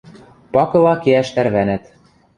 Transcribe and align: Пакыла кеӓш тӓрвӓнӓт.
Пакыла 0.53 0.93
кеӓш 1.03 1.27
тӓрвӓнӓт. 1.35 1.83